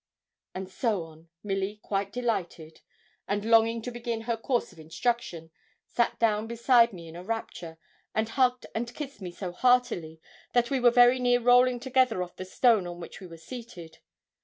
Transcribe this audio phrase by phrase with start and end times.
[0.55, 2.81] And so on, Milly, quite delighted,
[3.27, 5.51] and longing to begin her course of instruction,
[5.85, 7.77] sat down beside me in a rapture,
[8.15, 10.19] and hugged and kissed me so heartily
[10.53, 13.99] that we were very near rolling together off the stone on which we were seated.